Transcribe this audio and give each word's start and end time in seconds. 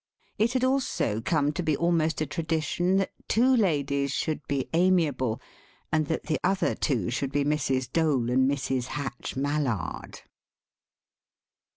It 0.39 0.53
had 0.53 0.63
also 0.63 1.21
come 1.21 1.51
to 1.51 1.61
be 1.61 1.77
almost 1.77 2.21
a 2.21 2.25
tradition 2.25 2.95
that 2.97 3.11
two 3.27 3.55
ladies 3.55 4.11
should 4.11 4.41
be 4.47 4.67
amiable, 4.73 5.39
and 5.91 6.07
that 6.07 6.23
the 6.23 6.39
other 6.43 6.73
two 6.73 7.11
should 7.11 7.31
be 7.31 7.43
Mrs. 7.43 7.91
Dole 7.91 8.31
and 8.31 8.49
Mrs. 8.49 8.85
Hatch 8.85 9.35
Mallard. 9.35 10.21